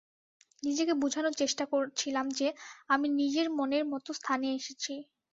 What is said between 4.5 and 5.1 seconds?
এসেছি।